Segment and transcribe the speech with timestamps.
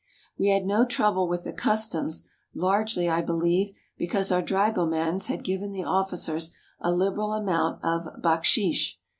[0.35, 5.43] We had no trouble with the customs, largely, I believe, be cause our dragomans had
[5.43, 8.95] given the officers a liberal amount of baksheesh.